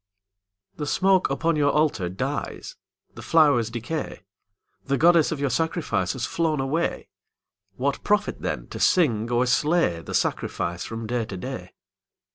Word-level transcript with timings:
_)The 0.79 0.87
smoke 0.87 1.29
upon 1.29 1.55
your 1.55 1.69
Altar 1.71 2.09
dies, 2.09 2.75
The 3.13 3.21
flowers 3.21 3.69
decay, 3.69 4.21
The 4.83 4.97
Goddess 4.97 5.31
of 5.31 5.39
your 5.39 5.51
sacrifice 5.51 6.13
Has 6.13 6.25
flown 6.25 6.59
away. 6.59 7.07
What 7.75 8.03
profit, 8.03 8.41
then, 8.41 8.65
to 8.69 8.79
sing 8.79 9.29
or 9.29 9.45
slay 9.45 10.01
The 10.01 10.15
sacrifice 10.15 10.85
from 10.85 11.05
day 11.05 11.25
to 11.25 11.37
day? 11.37 11.75